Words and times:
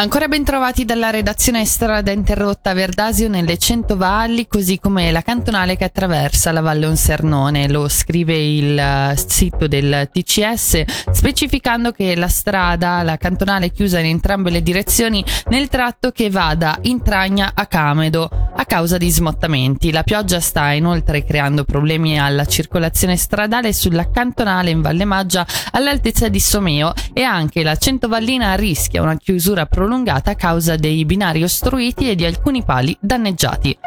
Ancora 0.00 0.28
ben 0.28 0.44
trovati 0.44 0.86
dalla 0.86 1.10
redazione 1.10 1.66
Strada 1.66 2.10
Interrotta 2.10 2.72
Verdasio 2.72 3.28
nelle 3.28 3.58
Cento 3.58 3.98
Valli, 3.98 4.48
così 4.48 4.78
come 4.78 5.12
la 5.12 5.20
cantonale 5.20 5.76
che 5.76 5.84
attraversa 5.84 6.52
la 6.52 6.62
Valle 6.62 6.86
Onsernone. 6.86 7.68
Lo 7.68 7.86
scrive 7.86 8.34
il 8.34 8.78
eh, 8.78 9.14
sito 9.26 9.68
del 9.68 10.08
TCS, 10.10 10.84
specificando 11.10 11.92
che 11.92 12.16
la 12.16 12.28
strada, 12.28 13.02
la 13.02 13.18
cantonale 13.18 13.66
è 13.66 13.72
chiusa 13.72 13.98
in 13.98 14.06
entrambe 14.06 14.48
le 14.48 14.62
direzioni 14.62 15.22
nel 15.48 15.68
tratto 15.68 16.12
che 16.12 16.30
va 16.30 16.54
da 16.54 16.78
Intragna 16.80 17.50
a 17.52 17.66
Camedo 17.66 18.49
a 18.60 18.66
causa 18.66 18.98
di 18.98 19.10
smottamenti. 19.10 19.90
La 19.90 20.02
pioggia 20.02 20.38
sta 20.38 20.72
inoltre 20.72 21.24
creando 21.24 21.64
problemi 21.64 22.20
alla 22.20 22.44
circolazione 22.44 23.16
stradale 23.16 23.72
sulla 23.72 24.10
cantonale 24.10 24.68
in 24.68 24.82
Valle 24.82 25.06
Maggia 25.06 25.46
all'altezza 25.72 26.28
di 26.28 26.38
Someo 26.38 26.92
e 27.14 27.22
anche 27.22 27.62
la 27.62 27.76
Centovallina 27.76 28.54
rischia 28.56 29.00
una 29.00 29.16
chiusura 29.16 29.64
prolungata 29.64 30.32
a 30.32 30.34
causa 30.34 30.76
dei 30.76 31.06
binari 31.06 31.42
ostruiti 31.42 32.10
e 32.10 32.14
di 32.14 32.26
alcuni 32.26 32.62
pali 32.62 32.94
danneggiati. 33.00 33.78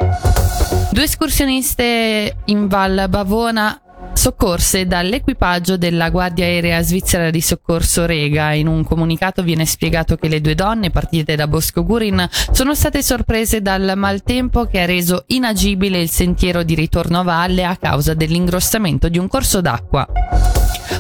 Due 0.89 1.03
escursioniste 1.03 2.37
in 2.45 2.67
Val 2.67 3.05
Bavona 3.09 3.79
soccorse 4.13 4.85
dall'equipaggio 4.85 5.77
della 5.77 6.09
Guardia 6.09 6.45
Aerea 6.45 6.81
Svizzera 6.81 7.29
di 7.29 7.41
Soccorso 7.41 8.05
Rega. 8.05 8.53
In 8.53 8.67
un 8.67 8.83
comunicato 8.83 9.43
viene 9.43 9.65
spiegato 9.65 10.15
che 10.15 10.27
le 10.27 10.41
due 10.41 10.55
donne 10.55 10.89
partite 10.89 11.35
da 11.35 11.47
Bosco 11.47 11.83
Gurin 11.83 12.27
sono 12.51 12.73
state 12.73 13.01
sorprese 13.03 13.61
dal 13.61 13.93
maltempo 13.95 14.65
che 14.65 14.81
ha 14.81 14.85
reso 14.85 15.23
inagibile 15.27 15.99
il 15.99 16.09
sentiero 16.09 16.63
di 16.63 16.75
ritorno 16.75 17.19
a 17.19 17.23
valle 17.23 17.65
a 17.65 17.75
causa 17.75 18.13
dell'ingrossamento 18.13 19.09
di 19.09 19.17
un 19.17 19.27
corso 19.27 19.61
d'acqua. 19.61 20.07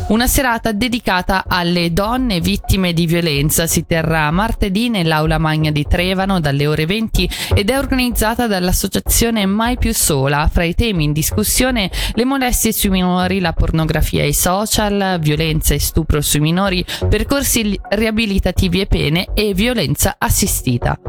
Una 0.05 0.27
serata 0.27 0.73
dedicata 0.73 1.45
alle 1.47 1.93
donne 1.93 2.41
vittime 2.41 2.91
di 2.91 3.05
violenza 3.05 3.67
si 3.67 3.85
terrà 3.85 4.29
martedì 4.31 4.89
nell'aula 4.89 5.37
magna 5.37 5.71
di 5.71 5.85
Trevano 5.87 6.41
dalle 6.41 6.67
ore 6.67 6.85
20 6.85 7.29
ed 7.55 7.69
è 7.69 7.77
organizzata 7.77 8.45
dall'associazione 8.45 9.45
Mai 9.45 9.77
più 9.77 9.93
sola. 9.93 10.47
Fra 10.51 10.65
i 10.65 10.75
temi 10.75 11.05
in 11.05 11.13
discussione 11.13 11.89
le 12.13 12.25
molestie 12.25 12.73
sui 12.73 12.89
minori, 12.89 13.39
la 13.39 13.53
pornografia 13.53 14.23
e 14.23 14.27
i 14.27 14.33
social, 14.33 15.19
violenza 15.21 15.73
e 15.73 15.79
stupro 15.79 16.19
sui 16.19 16.41
minori, 16.41 16.85
percorsi 17.07 17.79
riabilitativi 17.89 18.81
e 18.81 18.87
pene 18.87 19.27
e 19.33 19.53
violenza 19.53 20.15
assistita. 20.17 20.99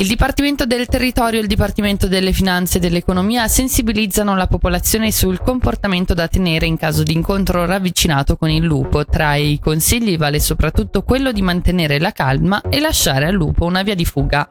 Il 0.00 0.06
Dipartimento 0.06 0.64
del 0.64 0.86
Territorio 0.86 1.40
e 1.40 1.42
il 1.42 1.48
Dipartimento 1.48 2.06
delle 2.06 2.32
Finanze 2.32 2.76
e 2.76 2.80
dell'Economia 2.80 3.48
sensibilizzano 3.48 4.36
la 4.36 4.46
popolazione 4.46 5.10
sul 5.10 5.40
comportamento 5.40 6.14
da 6.14 6.28
tenere 6.28 6.66
in 6.66 6.76
caso 6.76 7.02
di 7.02 7.12
incontro 7.12 7.66
ravvicinato 7.66 8.36
con 8.36 8.48
il 8.48 8.62
lupo. 8.62 9.04
Tra 9.04 9.34
i 9.34 9.58
consigli 9.60 10.16
vale 10.16 10.38
soprattutto 10.38 11.02
quello 11.02 11.32
di 11.32 11.42
mantenere 11.42 11.98
la 11.98 12.12
calma 12.12 12.62
e 12.68 12.78
lasciare 12.78 13.26
al 13.26 13.34
lupo 13.34 13.64
una 13.64 13.82
via 13.82 13.96
di 13.96 14.04
fuga. 14.04 14.48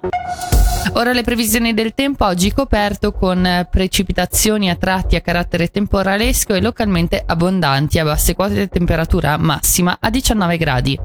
Ora 0.95 1.13
le 1.13 1.23
previsioni 1.23 1.73
del 1.73 1.93
tempo, 1.93 2.25
oggi 2.25 2.51
coperto 2.51 3.13
con 3.13 3.67
precipitazioni 3.71 4.69
a 4.69 4.75
tratti 4.75 5.15
a 5.15 5.21
carattere 5.21 5.69
temporalesco 5.69 6.55
e 6.55 6.61
localmente 6.61 7.23
abbondanti 7.25 7.99
a 7.99 8.03
basse 8.03 8.35
quote 8.35 8.55
di 8.55 8.67
temperatura 8.67 9.37
massima 9.37 9.97
a 9.97 10.09
19 10.09 10.57
gradi. 10.57 10.99